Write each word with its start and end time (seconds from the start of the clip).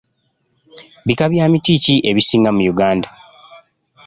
Bika 1.05 1.25
bya 1.31 1.45
miti 1.51 1.73
ki 1.83 1.95
ebisinga 2.09 2.49
mu 2.55 2.61
Uganda? 2.73 3.07